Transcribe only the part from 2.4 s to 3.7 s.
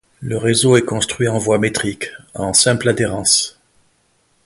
simple adhérence.